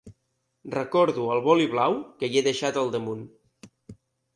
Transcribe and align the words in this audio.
Recordo 0.75 1.27
el 1.35 1.43
boli 1.49 1.69
blau 1.75 2.01
que 2.19 2.33
hi 2.33 2.41
he 2.43 2.47
deixat 2.51 2.85
al 2.87 2.95
damunt. 2.99 3.27